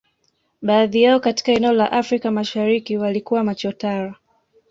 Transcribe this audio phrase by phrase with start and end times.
[0.61, 4.15] Baadhi yao katika eneo la Afrika Mashariki walikuwa machotara